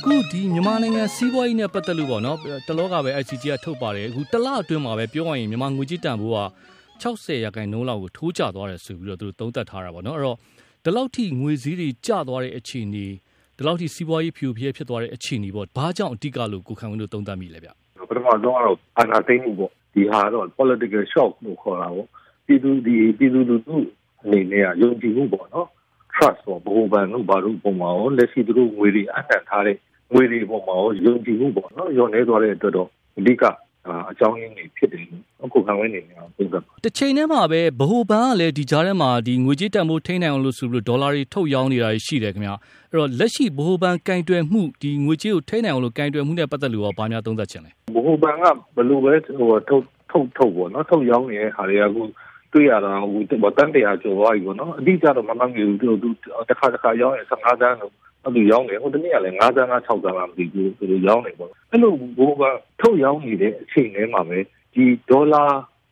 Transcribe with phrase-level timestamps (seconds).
[0.00, 2.38] အခုဒီမြန်မာနိုင်ငံစီးပွားရေးနဲ့ပတ်သက်လို့ပေါ့နော်
[2.68, 6.40] တလောကပဲ ICG ကထုတ်ပါတယ်အခုတလအတွင်းမှာပဲပြောရရင်မြန်မာငွေကြေးတန်ဖိုးက
[7.02, 10.36] 60ရာခိုင်နှုန်းလောက်ကိုထိုးကျသွားတယ်ဆိုပြီးတော့သူတို့သုံးသပ်ထားတာပေါ့နော်အဲ့တော့
[10.84, 13.06] ဒီလောက်ထိငွေစည်းတွေကျသွားတဲ့အခြေအနေ
[13.56, 17.70] ဒီလောက်ထိစီးပွားရေးဖြူဖြဲဖြစ်သွားတဲ့အခြေအနေပေါ့ဘာကြောင့်အဓိကလို့ကိုခံဝင်းတို့သုံးသပ်မိလဲဗျ
[18.10, 22.08] ပထမဆုံးကတော့အာဏာသိမ်းမှုပေါ့ဒီဟာတော့ political shock လို့ခေါ်တာပေါ့
[22.46, 23.76] ပြည်သူဒီပြည်သူလူထု
[24.22, 25.68] အနေနဲ့ယုံကြည်မှုပေါ့နော်
[26.14, 29.76] trust ပေါ့ဘိုးဘန်တို့ဘာလို့ပုံမှာရောလက်ရှိသူတို့ငွေတွေအနှံ့ထားတဲ့
[30.12, 33.42] ငွေတွေပေါ်မှာရောယုံကြည်မှုပေါ့နော်ရောနေသွားတဲ့အတွက်တော့အဓိက
[34.10, 35.06] အကြောင်းရင်းတွေဖြစ်တယ်
[35.44, 48.44] အခုခံဝဲနေနေအောင်ပြောတာတစ်ချိန်တည်းမှာပဲဗဟိုဘဏ်ကလည်းဒီကြားထဲမှာဒီငွေကြေးတန်ဖိုးထိန်းနိုင်အောင်လို့ဆိုပြီးဒေါ်လာတွေထုတ်ရောင်းနေတာရှိတယ်ခင်ဗျအဲ့တော့လက်ရှိဗဟိုဘဏ်ကင်တွယ်မှုဒီငွေကြေးကိုထိန်းနိုင်အောင်လို့ကင်တွယ်မှုနဲ့ပတ်သက်လို့ရောဘာများသုံးသပ်ချင်လဲဗဟိုဘဏ်က
[48.76, 52.02] ဘယ်လိုပဲဟိုထုတ်ထုတ်ထုတ်ပေါ့နော်ထုတ်ရောင်းနေတဲ့ဟာတွေကအခု
[52.52, 53.22] တွေ့ရတာဟို
[53.56, 56.08] တန်တရားကျော်သွားပြီပေါ့နော်အတိအကျတော့မမှန်ဘူးသူ
[56.48, 57.92] တစ်ခါတစ်ခါရောင်းရင်15တန်းလို့
[58.24, 62.42] အဲ့လိုရောင်းတယ်ဟိုတနေ့ကလည်း9တန်းလား6တန်းလားမသိဘူးသူတို့ရောင်းနေပေါ့အဲ့လိုဘိုးက
[62.80, 64.38] ထုတ်ရောင်းနေတဲ့အချိန်ထဲမှာပဲ
[64.74, 65.44] ဒီဒေါ်လာ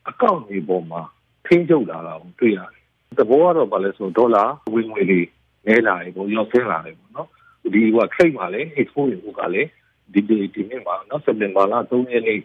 [0.09, 1.03] အကောင့်တွေပေါ်မှာ
[1.47, 2.83] ထိန်းချုပ်လာတာကိုတွေ့ရတယ်
[3.19, 5.20] တဘောကတော့ဗာလဲဆိုဒေါ်လာဝင်ငွေတွေ
[5.67, 7.29] နဲလာတယ်ပေါ့ရောက်ဆင်းလာတယ်ပေါ့နော်
[7.75, 9.69] ဒီက trade မှာလည်း export တွေကလည်း
[10.12, 12.41] ဒီဒီဒီနေ့မှာနော်စက်တင်ဘာလ3ရက်နေ့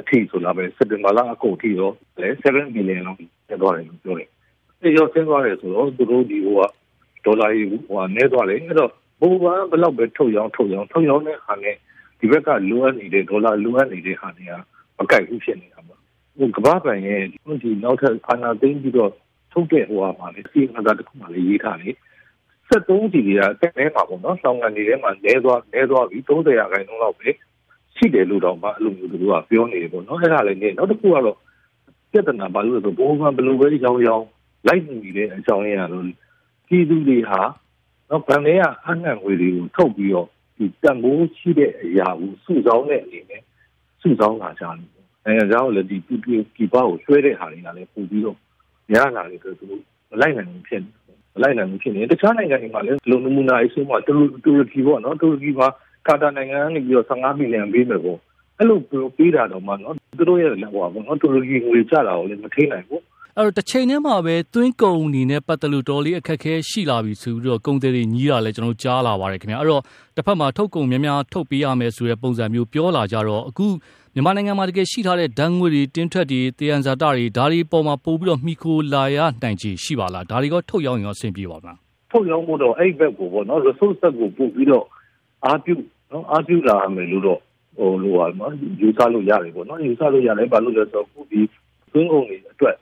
[0.00, 4.28] အထိဆိုလာပဲစက်တင်ဘာလအကုန်ထိတော့လဲ7 billion လောက်ကျသွားတယ်လို့ပြောတယ်။
[4.80, 6.62] အဲရောက်ဆင်းသွားတယ်ဆိုတော့သူတို့ဒီဟိုက
[7.24, 11.76] ဒေါ်လာကြီးဟိုကနေသွားတယ်အဲ့တော့ဘိုးကဘယ်လောက်ပဲထုတ်ရောင်းထုတ်ရောင်းထုတ်ရောင်းတဲ့ဟာနဲ့
[12.18, 14.52] ဒီဘက်ကလိုအပ်နေတဲ့ဒေါ်လာလိုအပ်နေတဲ့ဟာတွေက
[14.98, 16.00] မကိုက်ဘူးဖြစ်နေတာပေါ့
[16.38, 17.22] ဟိုကမ္ဘာ့ဘဏ်ရဲ့
[17.62, 19.12] ဒီနောက်ထပ်အာဏာသိမ်းပြီးတော့
[19.52, 21.96] ထုတ်တဲ့ဟိုဟာမှာလေစီမံသားတစ်ခုမှလည်းရေးထားတယ်
[22.68, 27.28] 73စီတွေကတက်နေမှာပေါ့နော်။ဆောင်းကန်နေထဲမှာလဲသွားလဲသွားပြီး30ရာခိုင်နှုန်းလောက်ပဲ
[27.96, 31.38] ရှိတယ်လို့တော့မှအဲ့လိုမျိုးသူတို့ကပြောနေတယ်ပေါ့နော်။အဲ့ဒါလည်းနေနောက်တစ်ခုကတော့
[32.12, 34.26] ပြဿနာဘာလို့လဲဆိုဘိုးကဘယ်လိုပဲရောင်းရောင်း
[34.66, 36.04] လိုက်နေတဲ့အကြောင်းရင်းကတော့
[36.66, 37.40] ပြည်သူတွေဟာ
[38.10, 43.42] နော်ဗန်လေးကအနှံ့ငွေတွေကိုထုတ်ပြီးတော့ဒီတန်ဖိုးရှိတဲ့အရာကိုစုဆောင်းတဲ့အနေနဲ့
[44.04, 44.76] စုဆောင်းလာကြတယ်
[45.24, 48.36] နိုင်ငံခြားကိုလည်းဒီပြည်ပြည်ပကိုရွှဲတဲ့ဟာတွေကလည်းပို့ပြီးတော့
[48.94, 50.90] ရလာတယ်ဆိုတော့မလိုက်နိုင်ဘူးဖြစ်နေ
[51.34, 54.14] မလိုက်နိုင်ဘူးဖြစ်နေတခြားနိုင်ငံတွေမှာလည်းလုံနမူနာအဆိုးမှာတူ
[54.44, 55.68] တူရကီပေါ့နော်တူရကီမှာ
[56.06, 58.18] ကာတာနိုင်ငံကနေပြီးတော့15ဘီလီယံပေးမယ်ပေါ့
[58.58, 58.78] အဲ့လို
[59.16, 63.02] ပေးတာတော့မှနော်သူတို့ရဲ့လက်ဟောပေါ့နော်တူရကီငွေကြတာကိုလည်းမထိနိုင်ဘူး
[63.38, 69.82] အဲ့တော့တစ်ချိန်တည်းမှာပဲသွင်းကုန်အနေနဲ့ပတ်သက်လို့တော်လေးအခက်ခဲရှိလာပြီဆိုပြီးတော့ကုန်သည်တွေညီးတာလည်းကျွန်တော်ကြားလာပါတယ်ခင်ဗျာအဲ့တော့
[70.16, 73.66] တစ်ဖက်မှာထုတ်ကုန်များများထုတ်ပေးရမယ်ဆိုတဲ့ပုံစံမျိုးပြောလာကြတော့အခု
[74.14, 81.78] မြန်မာနိုင်ငံမှာတကယ်ရှိထားတဲ့ဓာတ်ငွေတွေတင်းထွက်တွေတေယန်ဇာတာတွေဒါတွေပေါ်မှာပို့ပြီးတော့မိခိုလာရနိုင်ချေရှိပါလားဒါတွေကထုတ်ရောင်းရင်အဆင်ပြေပါမလား
[82.10, 84.84] ထုတ်ရောင်းဖို့တော့အဲ့ဘက်ကိုပေါ့နော် resource ကိုပို့ပြီးတော့
[85.46, 85.74] အားပြု
[86.12, 87.40] နော်အားပြုလာမယ်လို့တော့
[87.78, 91.40] ဟိုလိုပါနော်ယူဆလို့ရတယ်ပေါ့နော်ယူဆလို့ရတယ်ဘာလို့လဲဆိုတော့ဒီ
[91.92, 92.76] သွင်းကုန်တွေအတွက်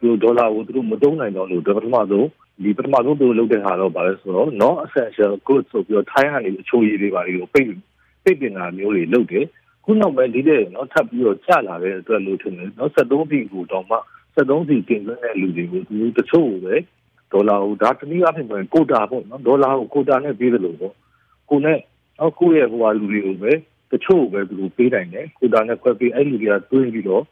[0.00, 2.28] သူဒေါ်လာကိုသူတို့မသုံးနိုင်တော့လို့ပထမဆုံး
[2.62, 7.68] ဒီပထမဆုံးသူလုပ်တဲ့ဟာတော့ဗာလဲဆိုတော့ non essential goods ဆိုပြီးတော့ထိုင်းကနေအချိုးရည်တွေပါတွေကိုပိတ်
[8.24, 9.44] ပိတ်ပင်တာမျိုးတွေလုပ်တယ်
[9.84, 13.96] ခုနောက်ပိုင်းဒီတဲ့နော်ထပ်ပြီးတော့ကျလာတဲ့အတွက်လို့ထင်တယ်နော်73ပြည်ကိုတော့မှ
[14.34, 16.74] 73စီတင်သွင်းတဲ့လူတွေကိုသူတချို့ပဲ
[17.32, 20.94] ဒေါ်လာကိုဒါတနည်းအားဖြင့်ကိုတာပေါ့နော်ဒေါ်လာကိုကိုတာနဲ့ပေးတယ်လို့ပေါ့
[21.50, 21.78] ကိုနဲ့
[22.18, 23.52] နော်ကိုရဲ့ဟိုဟာလူတွေကိုပဲ
[23.90, 27.22] တချို့ပဲသူတို့ပေးနိုင်တယ်ကိုတာနဲ့ခွဲပေးအဲ့လူတွေကတွင်းပြီးတော့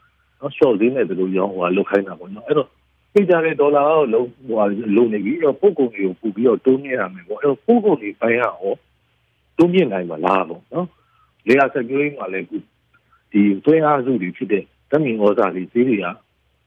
[0.41, 2.69] နော် short ဈေးနဲ့သူတို့ရောင်းဟိုလုတ်ခိုင်းတာပေါ့နော်အဲ့တော့
[3.13, 4.57] ပြကြတဲ့ဒေါ်လာကိုလုံးဟို
[4.97, 8.79] လုံနေပြီးတော့ပုတ်ကုန်တွေကိုပူပြီးတော့တိုးမြင့်ရမယ်ပေါ့အဲ့တော့ပုတ်ကုန်တွေပိုင်းရအောင်
[9.59, 10.87] တိုးမြင့်နိုင်မှာလားပေါ့နော်
[11.49, 12.59] လေယာဆက်ကြိုးမှာလည်းဒီ
[13.65, 16.07] သွင်းအားစုတွေဖြစ်တဲ့ဓမင်ဩဇာတွေဈေးတွေက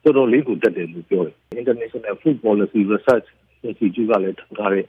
[0.04, 3.28] တော်တော်လေးကိုတက်တယ်လို့ပြောတယ် International Food Policy Research
[3.68, 4.86] Institute ကလည်းထုတ်ထားတဲ့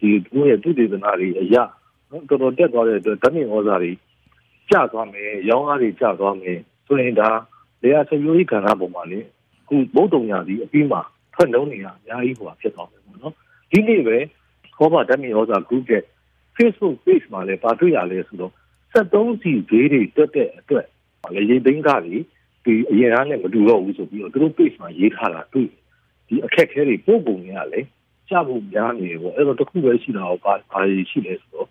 [0.00, 1.62] ဒီသူရဲ့သူတည်သနာတွေအရာ
[2.10, 3.92] နော်တော်တော်တက်သွားတဲ့အတွက်ဓမင်ဩဇာတွေ
[4.70, 7.28] ကျသွားမယ်ရောင်းအားတွေကျသွားမယ်ဆိုရင်ဒါ
[7.82, 9.20] လေယာဆက်ကြိုးကဏ္ဍပုံမှာလေ
[9.68, 11.00] ခုဘုတ်တုံညာစီအပြီးမှာ
[11.34, 13.34] ထွက်လုံးနေရအများကြီးဟိုဖြစ်သွားတယ်ပေါ့နော်
[13.70, 14.16] ဒီနေ့ပဲ
[14.76, 16.04] ခေါ်ပါဓမင်ဩဇာ group ရဲ့
[16.56, 18.52] Facebook page မှာလည်းပါတွေ့ရလဲဆိုတော့
[18.92, 20.86] 73စီဈေးတွေတက်တဲ့အတွက်
[21.36, 22.16] လေရင်သိန်းကတွေ
[22.64, 25.68] ဒီအရင်အားနဲ့မတူတော့ဘူးဆိုပြီးတော့သူတို့ page မှာရေးထားတာတွေ့
[26.28, 27.80] ဒီအခက်ခဲတွေပို့ပုံရလေ
[28.28, 31.68] ကြဖို့များနေပေါ့အဲ့တော့တခုပဲရှိတာတော့ဘာဘာရှိလဲဆိုတော့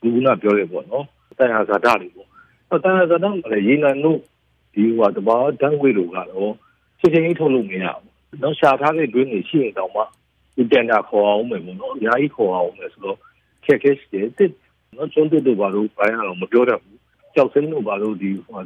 [0.00, 1.06] ဒီကပြောရပေါ့နော်
[1.38, 2.28] တန်ဟာဇာတာတွေပေါ့
[2.84, 4.18] တန်ဟာဇာတာလည်းရေနံတို့
[4.74, 6.52] ဒီဟိုတဘာဓာတ်ငွေတို့ကတော့
[7.00, 10.02] ချက်ချင်းထုတ်လို့မရဘူးနော်ရှာထားတဲ့တွင်းတွေရှိရင်တော့မှ
[10.56, 13.18] ဒီတန်တာခေါ်အောင်မယ်ပေါ့နော်အများကြီးခေါ်အောင်မယ်ဆိုတော့
[13.64, 14.52] ခက်ခဲရှိတယ်
[14.96, 16.98] နော်ကျွန်းတက်တို့ဘာလို့ပိုင်းအောင်မပြောတတ်ဘူး
[17.34, 18.56] ကြောက်စင်းတို့ဘာလို့ဒီဟို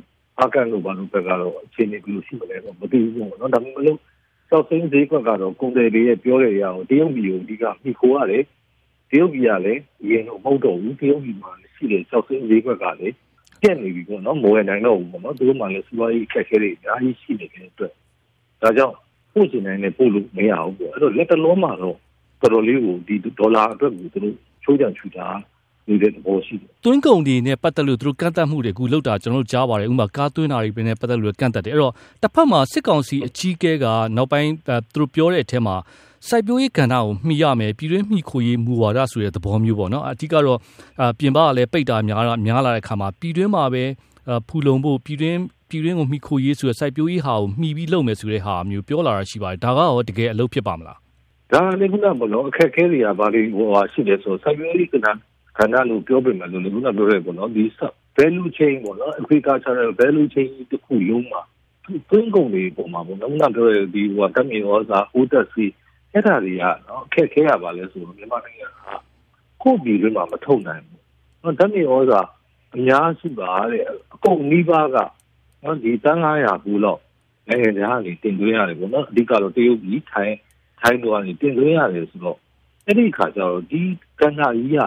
[0.40, 3.98] အာကန်တို့ဘာလို့ဘက်ကတော့အခြေအနေဘယ်လိုရှိမလဲတော့မသိဘူးပေါ့နော်ဒါပေမဲ့လို့
[4.50, 8.44] ကြောက်စင်းဈေးကွက်ကတော့ကုန်တယ်တွေရဲ့ပြောရရအောင်တရုတ်ပြည်ကိုအဓိကမိခိုးရတယ်
[9.10, 13.25] တရုတ်ပြည်ကလည်းအရင်ကမဟုတ်တော့ဘူးတရုတ်ပြည်မှာရှိတဲ့ကြောက်စင်းဈေးကွက်ကလည်းတ
[13.66, 17.92] ပြက်နေပြီပေါ့နော်မဝင်နိုင်တော့ဘူးပေါ့နော်သူတို့မှလည်းစီးပွားရေးအခက်အခဲတွေအများကြီးရှိနေတဲ့အတွက်
[18.62, 18.96] ဒါကြောင့်
[19.32, 21.96] ပို့ချင်နိုင်တယ်ပို့လို့မရဘူးပေါ့အဲ့တော့လက်တလုံးမှာတော့
[22.40, 24.34] တော်တော်လေးကိုဒီဒေါ်လာအတွက်ကိုသူတို့
[24.64, 25.28] ချိုးချံချူတာ
[25.88, 31.92] နေတဲ့သဘောရှိတယ်။တွင်းကုန်တွေနဲ့ပတ်သက်လို့သူတို့ကန့်သတ်မှုတွေအခုလောက်တာကျွန်တော်တို့ကြားပါတယ်။ဥပမာကားသွင်းတာတွေပဲနဲ့ပတ်သက်လို့ကန့်သတ်တယ်။အဲ့တော့
[32.22, 33.86] တစ်ဖက်မှာစစ်ကောင်စီအကြီးအကဲက
[34.16, 34.52] နောက်ပိုင်း
[34.92, 35.76] သူတို့ပြောတဲ့အထက်မှာ
[36.28, 40.58] စိုက်ပျိုးရေးကဏ္ဍကိုမှီရမယ်ပြည်တွင်းမှီခိုရေးမူဝါဒဆိုတဲ့သဘောမျိုးပေါ့နော်။အဓိကတော့
[41.18, 43.84] ပြင်ပကလည်းပိတ်တာများများလာတဲ့အခါမှာပြည်တွင်းမှာပဲ
[44.48, 50.98] ဖူလုံဖို့ပြည်တွင်းပြည်တွင်းကိုမှီခိုရေးဆိုတဲ့စိုက်ပျိုးရေးဟာကိုမှီပြီးလုပ်မယ်ဆိုတဲ့ဟာမျိုးပြောလာတာရှိပါတယ်။ဒါကရောတကယ်အလုပ်ဖြစ်ပါမလား။
[51.52, 55.08] ဒါလည်းခုနကဘလို့အခက်အခဲတွေကဘာတွေဟိုဟာရှိတယ်ဆိုစိုက်ပျိုးရေးကဏ္ဍ
[55.56, 57.64] ခန္ဓာလို့ပြောပြမယ်လို့လည်းခုနပြောရဲပေါ့နော်ဒီ
[58.16, 61.40] value chain ပေါ့နော် agricultural value chain တစ်ခုလုံးမှာ
[62.10, 65.64] သွင်းကုန်တွေပုံမှာပေါ့နော်ခုနပြောရဲဒီဟိုတမင်ဩဇာဟိုတက်စီ
[66.16, 68.72] အဲ့ဒါတွေကနော်အခက်ခဲရပါလဲဆိုတော့မြန်မာနိုင်ငံက
[69.62, 71.02] ကိုယ့်ပြည်တွင်းမှာမထုတ်နိုင်ဘူး
[71.42, 72.22] နော်တမင်ဩဇာ
[72.74, 73.84] အများစုပါတဲ့
[74.14, 74.96] အကုန်နီးပါးက
[75.62, 77.00] နော်ဒီတန်း900ဘူးလောက်
[77.48, 80.36] နိုင်ငံခြားကနေတင်သွင်းရတယ်ပေါ့နော်အဓိကတော့တရုတ်ပြည်ထိုင်း
[80.80, 82.38] ထိုင်းတို့ကနေတင်သွင်းရတယ်ဆိုတော့
[82.86, 83.82] အဲ့ဒီခါကျတော့ဒီ
[84.20, 84.78] ကဏ္ဍကြီးက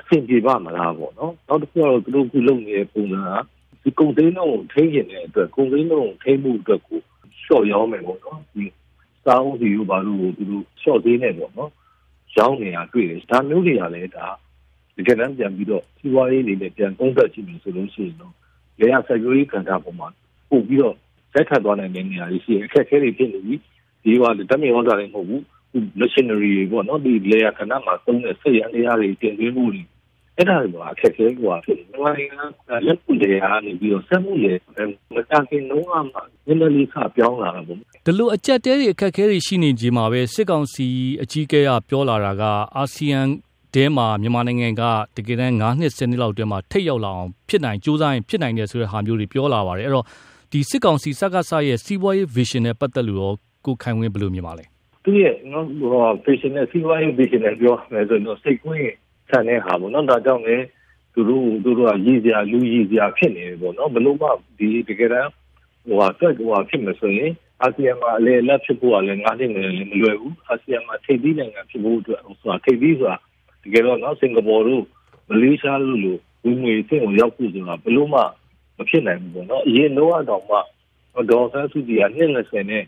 [0.00, 3.30] အဆင်ပြေပါမလားပေါ့နော်နောက်တစ်ခုကတော့သူတို့ခုလုပ်နေတဲ့ပုံစံက
[3.82, 6.98] ဒီကုန်သိန်းလုံးကိုထိန်းကျင်တဲ့အတွက်ကုန်သိန်းလုံးကိုထိန်းမှုအတွက်ကို
[7.42, 8.64] လျှော့ရောင်းမယ်ပေါ့နော်ဒီ
[9.28, 11.70] စာအုပ်စီကိုဘာလို့သူတို့လျှော့သေးနေပေါ့နော်
[12.36, 14.26] ရောင်းနေတာတွေ့တယ်ဒါမျိုးတွေကလည်းဒါ
[14.96, 18.34] တကယ်တမ်းပြန်ပြီးတော့စီးပွားရေးတွေနဲ့ပြန်သုံးသပ်ကြည့်မယ်ဆိုလို့ရှိရင်တော့
[18.80, 20.08] လေယာစိုက်ပျိုးရေးကဏ္ဍပေါ်မှာ
[20.50, 20.96] ပို့ပြီးတော့
[21.32, 23.54] ဆက်ထပ်သွားနိုင်တဲ့နေရာတွေရှိတယ်အခက်အခဲတွေဖြစ်နေပြီ
[24.02, 25.42] ဒီကဓာတ်မြေဩဇာတွေမဟုတ်ဘူး
[26.00, 29.82] machinery တွေပေါ့နော်ဒီ layer ခဏမှာသုံးတဲ့စက်ရန်တရားတွေတင်သွင်းမှုတွေ
[30.38, 32.44] အဲ့ဒါတွေကအခက်အခဲကဖြစ်နေတယ်။မြန်မာနိုင်ငံ
[32.86, 34.52] လက်ပုတ်တရားနေပြီးတော့စက်မှုတွေ
[35.14, 40.86] မတန်ခင်လုံးဝမှနည်းနည်းလေးခပြောင်းလာတာပေါ့။ဒီလိုအကြက်တဲတွေအခက်အခဲတွေရှိနေကြမှာပဲစစ်ကောင်စီ
[41.22, 42.42] အကြီးအကဲကပြောလာတာက
[42.76, 43.20] အာဆီယံ
[43.74, 44.82] တဲမှာမြန်မာနိုင်ငံက
[45.16, 50.04] တကယ်တမ်း9နှစ်10နှစ်လောက်တည်းမှာထိတ်ရောက်လာအောင်ဖြစ်နိုင်ကြိုးစားရင်ဖြစ်နိုင်တယ်ဆိုတဲ့ဟာမျိုးတွေပြောလာပါတယ်အဲ့တော့
[50.52, 53.32] ဒီစစ်ကောင်စီစက္ကစရဲ့စီးပွားရေး vision နဲ့ပတ်သက်လို့ရော
[53.66, 54.64] ကိုခိုင်ဝင်းဘယ်လိုမြင်ပါလဲ
[55.04, 55.90] သူရဲ့နော်ဟို
[56.26, 58.88] vision နဲ့စီးပွားရေး vision နဲ့ပြောမယ်ဆိုတော့စိတ်ကွင်း
[59.28, 60.64] ဆန်တဲ့ဟာပေါ့နော်ဒါကြောင့်လည်း
[61.14, 64.28] သူတို့သူတို့ကရည်စရာလူရည်စရာဖြစ်နေတယ်ပေါ့နော်ဘလို့မှ
[64.58, 65.30] ဒီတကယ်တမ်း
[65.86, 67.32] ဟိုဟာတွက်ဟိုဟာဖြစ်မယ်ဆိုရင်
[67.62, 73.16] အာဆီယံမှာအလေလက်ဖြစ်ဖို့ကလည်းငါးနှစ်နဲ့လည်းမလွယ်ဘူးအာဆီယံမှာထိပ်သီးနိုင်ငံဖြစ်ဖို့အတွက်ဆိုတာထိပ်သီးဆိုတာ
[73.62, 74.84] တကယ်တော့နော်စင်ကာပူတို့
[75.28, 78.20] မလေးရှားတို့လိုဝင်ငွေစင်ကိုရောက်ဖို့ဆိုတာဘလို့မှ
[78.76, 80.56] မဖြစ်နိုင်ဘူးပေါ့နော်အရင်တော့တော့မှ
[81.30, 82.84] ဒေါ်ဆန်းစုကြည်ကနှစ်20နဲ့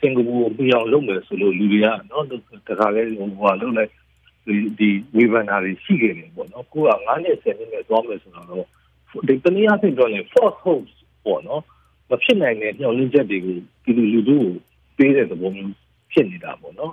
[0.00, 2.24] စင်ကာပူကိုပြောင်းလုပ်မယ်ဆိုလို့လူတွေကနော်
[2.68, 3.90] တခါလဲဟိုဟာလုပ်လိုက်
[4.48, 8.64] ဒီဒီဝေဖန်တာတွေရှိခဲ့တယ်ပေါ့နော်ကိုက9နှစ်10နှစ်နဲ့သွားမယ်ဆိုတော့
[9.28, 11.62] ဒီတနည်းအားဖြင့်ပြောရင် false hopes ပေါ့နော်
[12.10, 14.46] မဖြစ်နိုင်တဲ့ညှော်လင့်ချက်တွေကိုဒီလူလူတို့
[14.96, 15.72] ပေးတဲ့သဘောမျိုး
[16.12, 16.92] ဖြစ်နေတာပေါ့နော်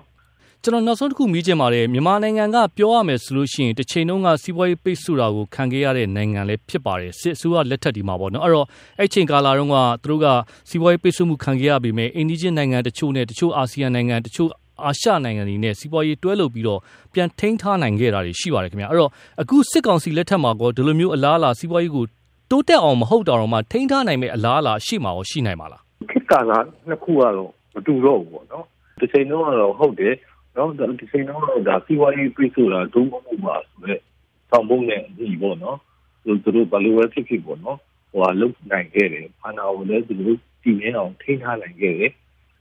[0.63, 8.67] ကျွန်တော်နောက်ဆုံးတစ်ခုမေးချင်ပါတယ်မြန်မာနိုင်ငံကပြောရမယ်ဆိုလို့ရှိရင်တစ်ချိန်လုံးကစီးပွားရေးပိတ်ဆို့တာကိုခံခဲ့ရတဲ့နိုင်ငံလည်းဖြစ်ပါတယ်စစ်အစိုးရလက်ထက်ဒီမှာပေါ့နော်အဲ့တော့
[8.99, 10.27] အဲ့ချိန်ကာလတုန်းကသူတို့က
[10.69, 14.49] စီးပွားရေးပိတ်ဆို့မှုခံခဲ့ရပြီးမြဲအိန္ဒိယနိုင်ငံတချို့နဲ့တချို့အာဆီယံနိုင်ငံတချို့
[14.85, 16.79] အာရှနိုင်ငံတွေနဲ့စီးပွားရေးတွဲလုပ်ပြီးတော့
[17.13, 19.11] ပြန်ထိန်းထားနိုင်ခဲ့တာတွေရှိပါတယ်ခင်ဗျာအဲ့တော့
[19.41, 22.05] အခုစစ်ကောင်စီလက်ထက်မှာကောဒီလိုမျိုးအလားအလာစီးပွားရေးကို
[22.51, 26.51] တိုးတက်အောင်မဟုတ်တော့မှထိန်းထားနိုင်မဲ့အလားအလာရှိမှာရောရှိနိုင်မှာလားခေတ်ကာလ
[26.87, 28.65] နှစ်ခုကတော့မတူတော့ဘူးပေါ့နော်
[28.99, 30.15] ဒီချိန်တော့တော့ဟုတ်တယ်
[30.55, 34.01] နော်ဒီချိန်တော့ဒါစီးပွားရေးပြည့်စုံတာဒုံမမှုပါဆိုတော့
[34.49, 35.77] ဆောင်ပုံနဲ့ဒီပေါ့နော်
[36.23, 37.77] သူတို့ဘယ်လိုပဲဖြစ်ဖြစ်ပေါ့နော်
[38.11, 42.11] ဟိုဟာလုတ်နိုင်ခဲ့တယ်အာနာကိုလည်းသူတို့တည်မြဲအောင်ထိန်းထားနိုင်ခဲ့တယ်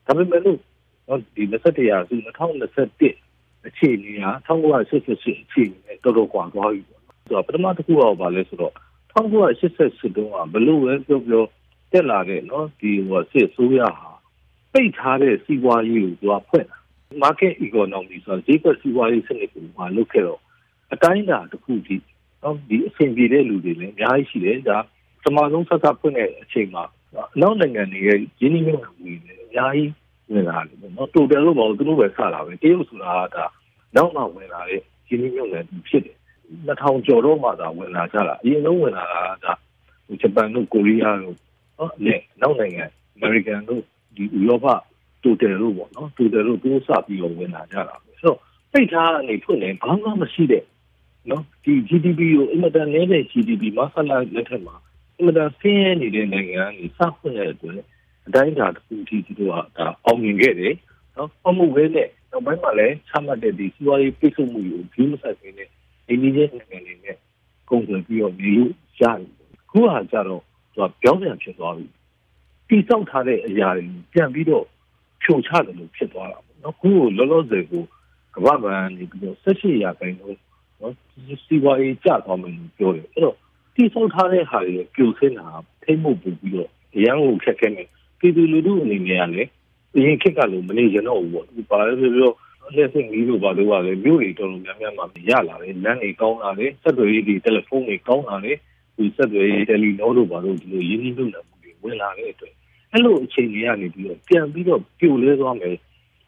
[0.07, 0.59] ဒါပေမဲ့လို့
[1.09, 2.15] နော်ဒီ21ရာစု
[2.77, 8.75] 2021အခြေအနေဟာ1988အခြေအနေနဲ့တော်တော်ကွာသွားပြီပေါ့နော်ဆိုတော့ပထမတစ်ခုတော့ဗာလဲဆိုတော့
[9.15, 11.45] 1988တုန်းကဘလို့ပဲပြောပြော
[11.93, 14.11] တက်လာတဲ့နော်ဒီဟိုစစ်ဆိုးရဟာ
[14.73, 16.79] ပိတ်ထားတဲ့စီးပွားရေးကိုသူကဖွင့်တာ
[17.23, 20.41] market economy ဆိုတော့ဈေးကွက်စီးပွားရေးစနစ်ကိုမှလုပ်ခဲ့တော့
[20.93, 21.97] အတိုင်းအတာတစ်ခုဒီ
[22.43, 24.79] နော်ဒီအဆင်ပြေတဲ့လူတွေလည်းအများကြီးရှိတယ်ဒါ
[25.25, 26.85] စမဆုံးဆက်ဆက်ဖွင့်တဲ့အချိန်မှာ
[27.41, 29.91] နောက်နိုင်ငံတွေရဲ့ရင်းနှီးမြှုပ်နှံမှုတွေအများကြီး
[30.33, 33.45] ဝင်လာတယ်ပေါ့နော်တိုတယ်လို့မဟုတ်သူတို့ပဲစတာပဲတရုတ်ဆိုတာကဒါ
[33.97, 36.17] နောက်မှဝင်လာတဲ့ရင်းနှီးမြှုပ်နှံမှုဖြစ်တယ်
[36.69, 39.47] 2000ကျော်တော့မှသာဝင်လာကြတာအရင်ဆုံးဝင်လာတာက
[40.21, 41.37] ဂျပန်တို့ကိုရီးယားတို့
[41.79, 43.83] နော်နဲ့နောက်နိုင်ငံအမေရိကန်တို့
[44.17, 44.67] ဒီဥရောပ
[45.23, 48.39] တိုတယ်လို့ပေါ့နော်တိုတယ်လို့သူစပြီးတော့ဝင်လာကြတာပဲဆိုတော့
[48.73, 50.65] ပိတ်ထားအနေဖွင့်နေဘာမှမရှိတဲ့
[51.31, 54.77] နော်ဒီ GDP ကိုအင်မတန်နည်းတဲ့ GDP မဆလာလက်ထက်မှာ
[55.17, 57.81] အင်မတန်ဆင်းရဲနေတဲ့နိုင်ငံကနေစဖွင့်တဲ့အတွက်
[58.27, 60.75] အတိုင်းအတာတစ်ခုထိသူတို့ကဒါအောင်မြင်ခဲ့တယ်
[61.17, 65.69] နော်အမှုဝဲနဲ့နောက်ပိုင်းမှာလည်းချမှတ်တဲ့ဒီစီးပွားရေးပိတ်ဆို့မှုကိုဒီမဆက်နေနဲ့
[66.09, 67.17] အိန္ဒိယနိုင်ငံတွေနဲ့
[67.69, 69.27] ကုန်သွယ်ပြီးတော့နေလို့ရတယ်
[69.71, 70.43] ခုဟာကြတော့
[70.75, 71.87] သူကပြောင်းပြန်ဖြစ်သွားပြီ
[72.69, 74.65] တိစောက်ထားတဲ့အရာတွေပြန်ပြီးတော့
[75.23, 77.83] ဖြိုချတယ်လို့ဖြစ်သွားတာပေါ့နော်ခုကိုလောလောဆယ်ကို
[78.35, 80.41] ကမ္ဘာ့ဘဏ်နေပြီးတော့၁၈ရာခိုင်နှုန်း
[80.81, 80.95] နော်
[81.45, 83.37] စီးပွားရေးကျသွားမယ်လို့ပြောတယ်အဲ့တော့
[83.75, 85.47] တိစောက်ထားတဲ့ဟာတွေပြိုဆင်းတာ
[85.83, 87.85] ထိမ့်မှုပူပြီးတော့အရန်ကိုခက်ခဲနေ
[88.25, 89.51] ပြည်သူလူထုအနေနဲ့ကလည်း
[89.97, 92.33] အရင်ခက်ကလို့မနေကြတော့ဘူးပေါ့ဒီပါလဲပြော
[92.77, 98.57] လက်စင်ကြီးတို့ဘာလို့ပါလဲမြို့တွေတော်တော်များများမှာရလာတယ်လမ်းတွေကောင်းလာတယ်ဆက်သွယ်ရေးတွေတယ်လီဖုန်းတွေကောင်းလာတယ်
[98.97, 102.53] ဒီဆက်သွယ်ရေးတယ်လီနောတို့ဘာလို့ဒီလိုရင်းနှီးမြှုပ်နှံမှုတွေဝင်လာတဲ့အတွက်
[102.93, 105.77] အဲ့လိုအခြေအနေကနေပြီးတော့ပြန်ပြီးတော့ပြိုလဲသွားမယ်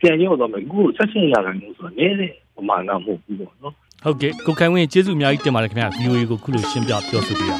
[0.00, 3.75] ပြန်ရောက်သွားမယ်အခုဆက်ရှင်လာတယ်လို့ဆိုတော့နည်းတဲ့ပမာဏမဟုတ်ဘူးပေါ့နော်
[4.05, 7.59] ဟုတ်ကဲ့ကိုခိုင်ဝင်းကျေးဇူးအများကြီးတင်ပါတယ်ခင်ဗျာ VOA ကိုခုလိုရှင်းပြပြောဆိုပေးတာ